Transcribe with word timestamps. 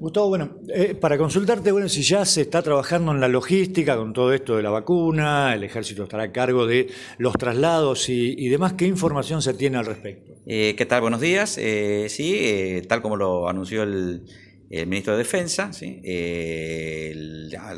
Gustavo, 0.00 0.28
bueno, 0.28 0.56
eh, 0.68 0.94
para 0.94 1.18
consultarte, 1.18 1.70
bueno, 1.72 1.86
si 1.86 2.00
ya 2.00 2.24
se 2.24 2.40
está 2.40 2.62
trabajando 2.62 3.12
en 3.12 3.20
la 3.20 3.28
logística 3.28 3.98
con 3.98 4.14
todo 4.14 4.32
esto 4.32 4.56
de 4.56 4.62
la 4.62 4.70
vacuna, 4.70 5.54
el 5.54 5.62
ejército 5.62 6.04
estará 6.04 6.22
a 6.22 6.32
cargo 6.32 6.66
de 6.66 6.88
los 7.18 7.34
traslados 7.34 8.08
y, 8.08 8.48
demás, 8.48 8.72
¿qué 8.72 8.86
información 8.86 9.42
se 9.42 9.52
tiene 9.52 9.76
al 9.76 9.84
respecto? 9.84 10.32
Eh, 10.46 10.74
¿Qué 10.74 10.86
tal? 10.86 11.02
Buenos 11.02 11.20
días. 11.20 11.58
Eh, 11.58 12.06
sí, 12.08 12.80
tal 12.88 13.02
como 13.02 13.16
lo 13.16 13.46
anunció 13.46 13.82
el, 13.82 14.22
el 14.70 14.86
ministro 14.86 15.14
de 15.14 15.18
Defensa, 15.18 15.72
eh, 15.82 17.12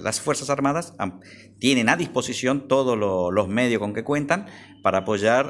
las 0.03 0.21
Fuerzas 0.21 0.51
Armadas 0.51 0.93
tienen 1.59 1.89
a 1.89 1.97
disposición 1.97 2.69
todos 2.69 2.99
los 2.99 3.49
medios 3.49 3.81
con 3.81 3.95
que 3.95 4.05
cuentan 4.05 4.47
para 4.83 4.99
apoyar, 4.99 5.47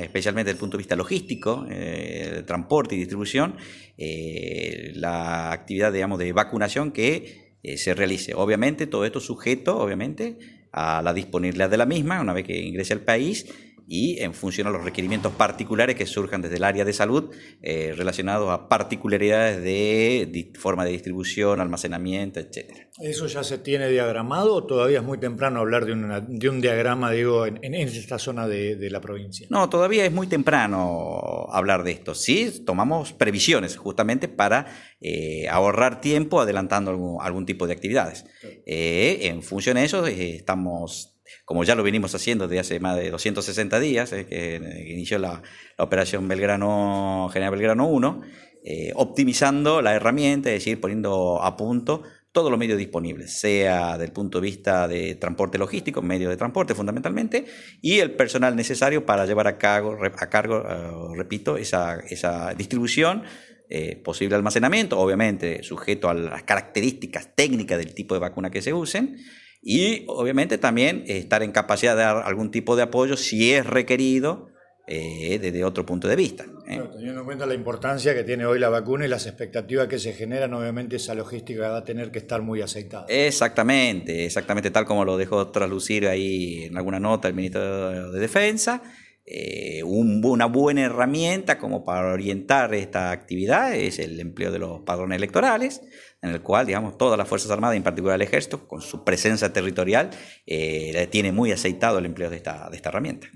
especialmente 0.00 0.50
desde 0.50 0.56
el 0.56 0.60
punto 0.60 0.76
de 0.76 0.82
vista 0.82 0.94
logístico, 0.94 1.66
eh, 1.68 2.44
transporte 2.46 2.94
y 2.94 2.98
distribución, 2.98 3.56
eh, 3.98 4.92
la 4.94 5.50
actividad 5.50 5.92
digamos, 5.92 6.20
de 6.20 6.32
vacunación 6.32 6.92
que 6.92 7.56
se 7.76 7.94
realice. 7.94 8.34
Obviamente, 8.34 8.86
todo 8.86 9.04
esto 9.04 9.18
sujeto 9.20 9.78
obviamente, 9.78 10.38
a 10.70 11.02
la 11.02 11.12
disponibilidad 11.14 11.70
de 11.70 11.78
la 11.78 11.86
misma 11.86 12.20
una 12.20 12.32
vez 12.32 12.44
que 12.44 12.60
ingrese 12.60 12.92
al 12.92 13.00
país 13.00 13.46
y 13.86 14.20
en 14.20 14.34
función 14.34 14.66
a 14.66 14.70
los 14.70 14.84
requerimientos 14.84 15.32
particulares 15.32 15.96
que 15.96 16.06
surjan 16.06 16.40
desde 16.42 16.56
el 16.56 16.64
área 16.64 16.84
de 16.84 16.92
salud 16.92 17.30
eh, 17.62 17.92
relacionados 17.96 18.50
a 18.50 18.68
particularidades 18.68 19.62
de, 19.62 20.52
forma 20.58 20.84
de 20.84 20.92
distribución, 20.92 21.60
almacenamiento, 21.60 22.40
etc. 22.40 22.88
¿Eso 23.00 23.26
ya 23.26 23.42
se 23.42 23.58
tiene 23.58 23.88
diagramado 23.88 24.54
o 24.54 24.64
todavía 24.64 24.98
es 24.98 25.04
muy 25.04 25.18
temprano 25.18 25.60
hablar 25.60 25.84
de, 25.84 25.92
un 25.92 26.60
diagrama 26.60 27.10
digo, 27.10 27.46
en, 27.46 27.74
esta 27.74 28.18
zona 28.18 28.48
de, 28.48 28.88
la 28.90 29.00
provincia? 29.00 29.46
No, 29.50 29.68
todavía 29.68 30.04
es 30.04 30.12
muy 30.12 30.26
temprano 30.26 31.46
hablar 31.50 31.84
de 31.84 31.92
esto. 31.92 32.14
Sí, 32.14 32.62
tomamos 32.64 33.12
previsiones 33.12 33.76
justamente 33.76 34.28
para 34.28 34.66
eh, 35.00 35.48
ahorrar 35.48 36.00
tiempo 36.00 36.40
adelantando 36.40 37.18
algún, 37.20 37.44
tipo 37.44 37.66
de 37.66 37.74
actividades. 37.74 38.24
Eh, 38.64 39.18
en 39.22 39.42
función 39.42 39.76
de 39.76 39.84
eso, 39.84 40.06
estamos 40.06 41.13
como 41.44 41.64
ya 41.64 41.74
lo 41.74 41.82
venimos 41.82 42.14
haciendo 42.14 42.48
desde 42.48 42.60
hace 42.60 42.80
más 42.80 42.96
de 42.96 43.10
260 43.10 43.80
días, 43.80 44.12
eh, 44.12 44.26
que, 44.26 44.56
inició 44.88 45.18
la, 45.18 45.42
operación 45.78 46.28
Belgrano, 46.28 47.28
General 47.32 47.52
Belgrano 47.52 47.88
1, 47.88 48.22
eh, 48.64 48.92
optimizando 48.94 49.82
la 49.82 49.94
herramienta, 49.94 50.50
es 50.50 50.60
decir, 50.60 50.80
poniendo 50.80 51.42
a 51.42 51.56
punto 51.56 52.02
todos 52.32 52.50
los 52.50 52.58
medios 52.58 52.78
disponibles, 52.78 53.38
sea 53.38 53.96
del 53.96 54.10
punto 54.10 54.40
de 54.40 54.46
vista 54.46 54.88
de 54.88 55.14
transporte 55.14 55.56
logístico, 55.56 56.02
medios 56.02 56.30
de 56.30 56.36
transporte 56.36 56.74
fundamentalmente, 56.74 57.44
y 57.80 58.00
el 58.00 58.12
personal 58.12 58.56
necesario 58.56 59.06
para 59.06 59.26
llevar 59.26 59.46
a 59.46 59.58
cargo, 59.58 59.96
a 60.02 60.28
cargo 60.28 60.64
eh, 60.68 61.16
repito, 61.16 61.56
esa, 61.56 62.00
esa 62.08 62.54
distribución, 62.54 63.22
posible 64.04 64.36
almacenamiento, 64.36 65.00
obviamente 65.00 65.64
sujeto 65.64 66.08
a 66.08 66.14
las 66.14 66.44
características 66.44 67.34
técnicas 67.34 67.76
del 67.76 67.92
tipo 67.92 68.14
de 68.14 68.20
vacuna 68.20 68.48
que 68.48 68.62
se 68.62 68.72
usen, 68.72 69.16
y 69.64 70.04
obviamente 70.08 70.58
también 70.58 71.04
estar 71.06 71.42
en 71.42 71.50
capacidad 71.50 71.96
de 71.96 72.02
dar 72.02 72.22
algún 72.26 72.50
tipo 72.50 72.76
de 72.76 72.82
apoyo 72.82 73.16
si 73.16 73.52
es 73.54 73.66
requerido 73.66 74.48
eh, 74.86 75.38
desde 75.40 75.64
otro 75.64 75.86
punto 75.86 76.06
de 76.06 76.16
vista. 76.16 76.44
¿eh? 76.68 76.82
teniendo 76.92 77.20
en 77.20 77.24
cuenta 77.24 77.46
la 77.46 77.54
importancia 77.54 78.14
que 78.14 78.24
tiene 78.24 78.44
hoy 78.44 78.58
la 78.58 78.68
vacuna 78.68 79.06
y 79.06 79.08
las 79.08 79.26
expectativas 79.26 79.88
que 79.88 79.98
se 79.98 80.12
generan, 80.12 80.52
obviamente 80.52 80.96
esa 80.96 81.14
logística 81.14 81.70
va 81.70 81.78
a 81.78 81.84
tener 81.84 82.10
que 82.10 82.18
estar 82.18 82.42
muy 82.42 82.60
aceitada. 82.60 83.06
Exactamente, 83.08 84.26
exactamente 84.26 84.70
tal 84.70 84.84
como 84.84 85.06
lo 85.06 85.16
dejó 85.16 85.48
traslucir 85.48 86.06
ahí 86.06 86.64
en 86.64 86.76
alguna 86.76 87.00
nota 87.00 87.28
el 87.28 87.34
ministro 87.34 88.10
de 88.12 88.20
Defensa. 88.20 88.82
Eh, 89.26 89.82
una 89.84 90.44
buena 90.46 90.82
herramienta 90.82 91.58
como 91.58 91.84
para 91.84 92.12
orientar 92.12 92.74
esta 92.74 93.10
actividad 93.10 93.74
es 93.74 93.98
el 93.98 94.20
empleo 94.20 94.52
de 94.52 94.58
los 94.58 94.82
padrones 94.82 95.16
electorales, 95.16 95.80
en 96.20 96.30
el 96.30 96.42
cual, 96.42 96.66
digamos, 96.66 96.98
todas 96.98 97.16
las 97.16 97.26
Fuerzas 97.26 97.50
Armadas, 97.50 97.76
en 97.76 97.82
particular 97.82 98.16
el 98.16 98.26
Ejército, 98.26 98.68
con 98.68 98.82
su 98.82 99.02
presencia 99.02 99.52
territorial, 99.52 100.10
eh, 100.46 101.08
tiene 101.10 101.32
muy 101.32 101.52
aceitado 101.52 101.98
el 101.98 102.06
empleo 102.06 102.28
de 102.28 102.36
esta, 102.36 102.68
de 102.68 102.76
esta 102.76 102.90
herramienta. 102.90 103.28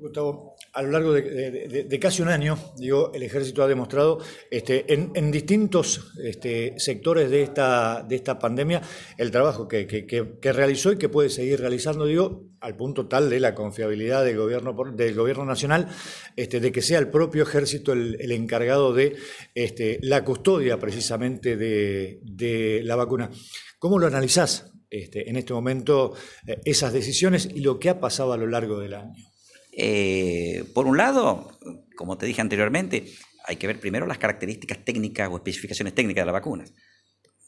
Gustavo, 0.00 0.54
a 0.72 0.82
lo 0.82 0.90
largo 0.92 1.12
de, 1.12 1.98
casi 2.00 2.22
un 2.22 2.28
año, 2.28 2.56
digo, 2.76 3.10
el 3.14 3.22
ejército 3.24 3.62
ha 3.64 3.68
demostrado 3.68 4.20
este, 4.50 4.92
en, 4.92 5.30
distintos 5.32 6.12
este, 6.22 6.74
sectores 6.78 7.30
de 7.30 7.42
esta, 7.42 8.04
de 8.08 8.14
esta 8.14 8.38
pandemia 8.38 8.80
el 9.16 9.30
trabajo 9.30 9.66
que, 9.66 10.38
realizó 10.40 10.92
y 10.92 10.98
que 10.98 11.08
puede 11.08 11.30
seguir 11.30 11.60
realizando, 11.60 12.06
digo, 12.06 12.44
al 12.60 12.76
punto 12.76 13.08
tal 13.08 13.28
de 13.28 13.40
la 13.40 13.54
confiabilidad 13.54 14.24
del 14.24 14.36
gobierno, 14.36 14.74
del 14.94 15.14
gobierno 15.14 15.44
nacional, 15.44 15.88
este, 16.36 16.60
de 16.60 16.70
que 16.70 16.82
sea 16.82 17.00
el 17.00 17.10
propio 17.10 17.42
ejército 17.42 17.92
el, 17.92 18.30
encargado 18.30 18.92
de 18.92 19.16
este, 19.54 19.98
la 20.02 20.24
custodia 20.24 20.78
precisamente 20.78 21.56
de, 21.56 22.80
la 22.84 22.94
vacuna. 22.94 23.30
¿Cómo 23.80 23.98
lo 23.98 24.06
analizás 24.06 24.72
este, 24.90 25.28
en 25.28 25.36
este 25.36 25.52
momento 25.52 26.14
eh, 26.46 26.60
esas 26.64 26.92
decisiones 26.92 27.48
y 27.52 27.60
lo 27.60 27.78
que 27.78 27.90
ha 27.90 28.00
pasado 28.00 28.32
a 28.32 28.36
lo 28.36 28.46
largo 28.46 28.78
del 28.78 28.94
año? 28.94 29.28
Eh, 29.80 30.64
por 30.74 30.88
un 30.88 30.96
lado, 30.96 31.56
como 31.96 32.18
te 32.18 32.26
dije 32.26 32.40
anteriormente, 32.40 33.04
hay 33.46 33.56
que 33.56 33.68
ver 33.68 33.78
primero 33.78 34.08
las 34.08 34.18
características 34.18 34.84
técnicas 34.84 35.28
o 35.30 35.36
especificaciones 35.36 35.94
técnicas 35.94 36.22
de 36.22 36.26
las 36.26 36.32
vacunas. 36.32 36.74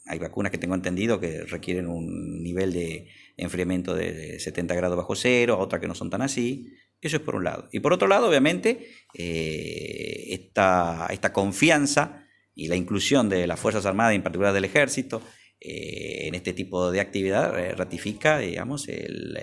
Hay 0.05 0.17
vacunas 0.17 0.49
que 0.49 0.57
tengo 0.57 0.73
entendido 0.73 1.19
que 1.19 1.43
requieren 1.43 1.87
un 1.87 2.41
nivel 2.41 2.71
de 2.71 3.09
enfriamiento 3.35 3.93
de 3.93 4.39
70 4.39 4.73
grados 4.75 4.95
bajo 4.95 5.13
cero, 5.13 5.59
otras 5.59 5.81
que 5.81 5.89
no 5.89 5.93
son 5.93 6.09
tan 6.09 6.21
así. 6.21 6.73
Eso 7.01 7.17
es 7.17 7.21
por 7.21 7.35
un 7.35 7.43
lado. 7.43 7.67
Y 7.73 7.81
por 7.81 7.91
otro 7.91 8.07
lado, 8.07 8.29
obviamente, 8.29 8.87
eh, 9.13 10.27
esta, 10.29 11.07
esta, 11.09 11.33
confianza 11.33 12.25
y 12.55 12.69
la 12.69 12.77
inclusión 12.77 13.27
de 13.27 13.45
las 13.45 13.59
Fuerzas 13.59 13.85
Armadas, 13.85 14.15
en 14.15 14.23
particular 14.23 14.53
del 14.53 14.65
Ejército, 14.65 15.21
eh, 15.59 16.27
en 16.27 16.35
este 16.35 16.53
tipo 16.53 16.91
de 16.91 17.01
actividad 17.01 17.75
ratifica, 17.75 18.39
digamos, 18.39 18.87
el, 18.87 19.37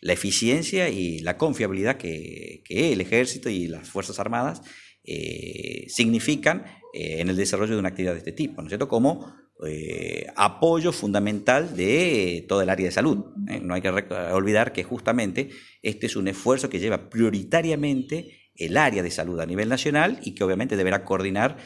la 0.00 0.12
eficiencia 0.12 0.88
y 0.88 1.20
la 1.20 1.36
confiabilidad 1.36 1.96
que, 1.96 2.62
el 2.68 3.00
ejército 3.00 3.48
y 3.48 3.66
las 3.66 3.88
Fuerzas 3.88 4.18
Armadas 4.18 4.62
eh, 5.04 5.86
significan 5.88 6.64
eh, 6.92 7.20
en 7.20 7.28
el 7.28 7.36
desarrollo 7.36 7.74
de 7.74 7.78
una 7.78 7.88
actividad 7.88 8.12
de 8.12 8.18
este 8.18 8.32
tipo, 8.32 8.60
¿no 8.60 8.68
es 8.68 8.70
cierto? 8.70 8.88
Como 8.88 9.34
eh, 9.66 10.26
apoyo 10.36 10.92
fundamental 10.92 11.74
de 11.76 12.44
todo 12.48 12.60
el 12.60 12.68
área 12.68 12.86
de 12.86 12.92
salud. 12.92 13.24
No 13.62 13.74
hay 13.74 13.80
que 13.80 13.88
olvidar 13.88 14.72
que 14.72 14.84
justamente 14.84 15.50
este 15.82 16.06
es 16.06 16.16
un 16.16 16.28
esfuerzo 16.28 16.68
que 16.68 16.78
lleva 16.78 17.08
prioritariamente 17.08 18.50
el 18.54 18.76
área 18.76 19.02
de 19.02 19.10
salud 19.10 19.38
a 19.40 19.46
nivel 19.46 19.68
nacional 19.68 20.18
y 20.22 20.34
que 20.34 20.44
obviamente 20.44 20.76
deberá 20.76 21.04
coordinar 21.04 21.58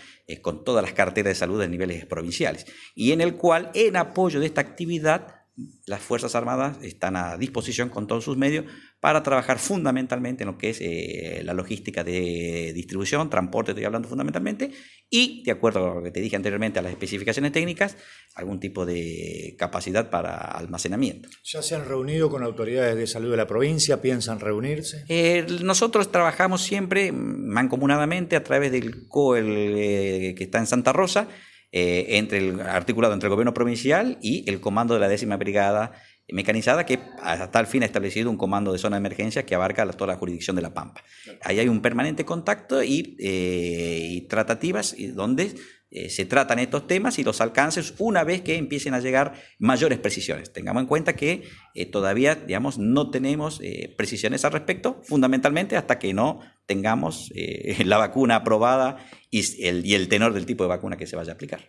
con 0.42 0.64
todas 0.64 0.82
las 0.82 0.92
carteras 0.92 1.30
de 1.30 1.34
salud 1.36 1.60
a 1.62 1.68
niveles 1.68 2.04
provinciales. 2.04 2.66
Y 2.94 3.12
en 3.12 3.20
el 3.20 3.36
cual, 3.36 3.70
en 3.74 3.96
apoyo 3.96 4.40
de 4.40 4.46
esta 4.46 4.60
actividad, 4.60 5.39
las 5.86 6.00
Fuerzas 6.00 6.34
Armadas 6.34 6.78
están 6.82 7.16
a 7.16 7.36
disposición 7.36 7.88
con 7.88 8.06
todos 8.06 8.24
sus 8.24 8.36
medios 8.36 8.64
para 9.00 9.22
trabajar 9.22 9.58
fundamentalmente 9.58 10.44
en 10.44 10.48
lo 10.48 10.58
que 10.58 10.70
es 10.70 10.78
eh, 10.80 11.40
la 11.44 11.54
logística 11.54 12.04
de 12.04 12.72
distribución, 12.74 13.30
transporte, 13.30 13.72
estoy 13.72 13.84
hablando 13.84 14.08
fundamentalmente, 14.08 14.72
y 15.08 15.42
de 15.42 15.52
acuerdo 15.52 15.90
a 15.90 15.94
lo 15.94 16.02
que 16.02 16.10
te 16.10 16.20
dije 16.20 16.36
anteriormente, 16.36 16.78
a 16.78 16.82
las 16.82 16.92
especificaciones 16.92 17.52
técnicas, 17.52 17.96
algún 18.34 18.60
tipo 18.60 18.84
de 18.84 19.56
capacidad 19.58 20.10
para 20.10 20.36
almacenamiento. 20.36 21.30
¿Ya 21.44 21.62
se 21.62 21.74
han 21.74 21.86
reunido 21.86 22.30
con 22.30 22.42
autoridades 22.42 22.94
de 22.96 23.06
salud 23.06 23.30
de 23.30 23.38
la 23.38 23.46
provincia? 23.46 24.02
¿Piensan 24.02 24.38
reunirse? 24.38 25.04
Eh, 25.08 25.46
nosotros 25.62 26.12
trabajamos 26.12 26.62
siempre 26.62 27.10
mancomunadamente 27.12 28.36
a 28.36 28.44
través 28.44 28.70
del 28.70 29.08
COEL 29.08 29.46
eh, 29.48 30.34
que 30.36 30.44
está 30.44 30.58
en 30.58 30.66
Santa 30.66 30.92
Rosa, 30.92 31.26
eh, 31.72 32.06
entre 32.18 32.38
el 32.38 32.60
articulado 32.60 33.14
entre 33.14 33.28
el 33.28 33.30
gobierno 33.30 33.54
provincial 33.54 34.18
y 34.20 34.48
el 34.50 34.60
comando 34.60 34.94
de 34.94 35.00
la 35.00 35.08
décima 35.08 35.36
brigada 35.36 35.92
mecanizada 36.32 36.86
que 36.86 37.00
hasta 37.22 37.60
el 37.60 37.66
fin 37.66 37.82
ha 37.82 37.86
establecido 37.86 38.30
un 38.30 38.36
comando 38.36 38.72
de 38.72 38.78
zona 38.78 38.96
de 38.96 39.00
emergencia 39.00 39.44
que 39.44 39.54
abarca 39.54 39.88
toda 39.92 40.12
la 40.12 40.18
jurisdicción 40.18 40.56
de 40.56 40.62
La 40.62 40.72
Pampa. 40.72 41.02
Ahí 41.42 41.58
hay 41.58 41.68
un 41.68 41.80
permanente 41.80 42.24
contacto 42.24 42.82
y, 42.82 43.16
eh, 43.18 44.06
y 44.10 44.20
tratativas 44.22 44.94
donde 45.14 45.54
eh, 45.92 46.08
se 46.08 46.24
tratan 46.24 46.60
estos 46.60 46.86
temas 46.86 47.18
y 47.18 47.24
los 47.24 47.40
alcances 47.40 47.94
una 47.98 48.22
vez 48.22 48.42
que 48.42 48.54
empiecen 48.56 48.94
a 48.94 49.00
llegar 49.00 49.34
mayores 49.58 49.98
precisiones. 49.98 50.52
Tengamos 50.52 50.82
en 50.82 50.86
cuenta 50.86 51.16
que 51.16 51.42
eh, 51.74 51.86
todavía, 51.86 52.36
digamos, 52.36 52.78
no 52.78 53.10
tenemos 53.10 53.60
eh, 53.60 53.92
precisiones 53.96 54.44
al 54.44 54.52
respecto, 54.52 55.00
fundamentalmente 55.02 55.76
hasta 55.76 55.98
que 55.98 56.14
no 56.14 56.40
tengamos 56.66 57.32
la 57.84 57.96
vacuna 57.96 58.36
aprobada 58.36 59.04
y 59.30 59.66
el, 59.66 59.84
y 59.84 59.94
el 59.94 60.08
tenor 60.08 60.32
del 60.32 60.46
tipo 60.46 60.62
de 60.62 60.68
vacuna 60.68 60.96
que 60.96 61.08
se 61.08 61.16
vaya 61.16 61.32
a 61.32 61.34
aplicar. 61.34 61.60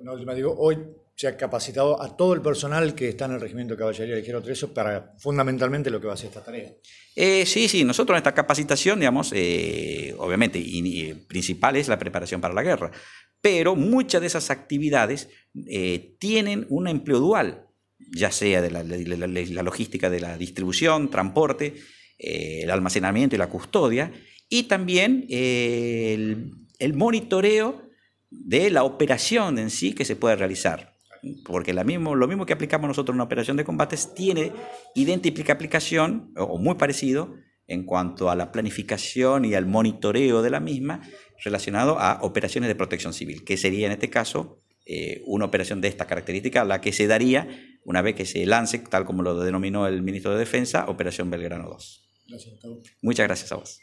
Una 0.00 0.12
última, 0.12 0.34
digo, 0.34 0.56
hoy 0.58 0.78
se 1.14 1.28
ha 1.28 1.36
capacitado 1.36 2.00
a 2.02 2.16
todo 2.16 2.34
el 2.34 2.42
personal 2.42 2.94
que 2.96 3.08
está 3.08 3.26
en 3.26 3.32
el 3.32 3.40
Regimiento 3.40 3.74
de 3.74 3.78
Caballería 3.78 4.16
Ligero 4.16 4.42
3 4.42 4.66
para 4.66 5.14
fundamentalmente 5.18 5.90
lo 5.90 6.00
que 6.00 6.08
va 6.08 6.14
a 6.14 6.16
ser 6.16 6.28
esta 6.28 6.42
tarea. 6.42 6.72
sí, 7.14 7.68
sí, 7.68 7.84
nosotros 7.84 8.14
en 8.14 8.18
esta 8.18 8.34
capacitación, 8.34 8.98
digamos, 8.98 9.32
obviamente, 10.18 10.58
y, 10.58 11.14
principal 11.28 11.76
es 11.76 11.86
la 11.88 11.98
preparación 11.98 12.40
para 12.40 12.54
la 12.54 12.62
guerra, 12.62 12.90
pero 13.40 13.76
muchas 13.76 14.20
de 14.20 14.26
esas 14.26 14.50
actividades 14.50 15.28
eh, 15.66 16.16
tienen 16.18 16.66
un 16.68 16.88
empleo 16.88 17.18
dual, 17.18 17.66
ya 17.98 18.30
sea 18.30 18.62
de 18.62 18.70
la, 18.70 18.82
logística 19.62 20.10
de 20.10 20.20
la 20.20 20.36
distribución, 20.36 21.10
transporte, 21.10 21.74
eh, 22.18 22.60
el 22.62 22.70
almacenamiento 22.70 23.36
y 23.36 23.38
la 23.38 23.48
custodia, 23.48 24.12
y 24.48 24.64
también 24.64 25.26
eh, 25.28 26.36
el, 26.78 26.94
monitoreo 26.94 27.82
de 28.30 28.70
la 28.70 28.84
operación 28.84 29.58
en 29.58 29.70
sí 29.70 29.94
que 29.94 30.04
se 30.04 30.16
puede 30.16 30.36
realizar. 30.36 30.94
Porque 31.44 31.74
lo 31.74 31.84
mismo 31.84 32.46
que 32.46 32.52
aplicamos 32.52 32.88
nosotros 32.88 33.12
en 33.12 33.16
una 33.16 33.24
operación 33.24 33.56
de 33.56 33.64
combates 33.64 34.14
tiene 34.14 34.52
idéntica 34.94 35.52
aplicación, 35.52 36.32
o 36.36 36.58
muy 36.58 36.76
parecido, 36.76 37.34
en 37.68 37.84
cuanto 37.84 38.30
a 38.30 38.34
la 38.34 38.50
planificación 38.50 39.44
y 39.44 39.54
al 39.54 39.66
monitoreo 39.66 40.42
de 40.42 40.50
la 40.50 40.58
misma 40.58 41.02
relacionado 41.44 41.98
a 42.00 42.18
operaciones 42.22 42.68
de 42.68 42.74
protección 42.74 43.12
civil, 43.12 43.44
que 43.44 43.56
sería 43.56 43.86
en 43.86 43.92
este 43.92 44.10
caso 44.10 44.60
eh, 44.86 45.22
una 45.26 45.44
operación 45.44 45.80
de 45.80 45.88
esta 45.88 46.06
característica, 46.06 46.64
la 46.64 46.80
que 46.80 46.92
se 46.92 47.06
daría 47.06 47.46
una 47.84 48.02
vez 48.02 48.14
que 48.16 48.24
se 48.24 48.44
lance, 48.46 48.78
tal 48.78 49.04
como 49.04 49.22
lo 49.22 49.38
denominó 49.38 49.86
el 49.86 50.02
ministro 50.02 50.32
de 50.32 50.38
Defensa, 50.38 50.86
Operación 50.88 51.30
Belgrano 51.30 51.68
2. 51.68 52.04
Muchas 53.02 53.26
gracias 53.26 53.52
a 53.52 53.56
vos. 53.56 53.80